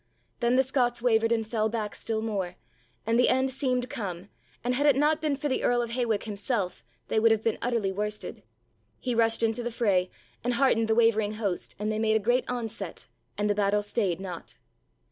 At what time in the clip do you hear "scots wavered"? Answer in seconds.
0.63-1.31